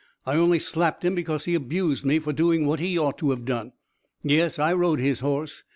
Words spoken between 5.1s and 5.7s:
horse.